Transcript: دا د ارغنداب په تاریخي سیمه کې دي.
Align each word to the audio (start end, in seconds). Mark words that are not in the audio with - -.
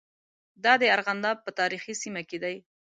دا 0.63 0.73
د 0.81 0.83
ارغنداب 0.95 1.37
په 1.45 1.51
تاریخي 1.59 1.93
سیمه 2.03 2.21
کې 2.29 2.37
دي. 2.43 2.55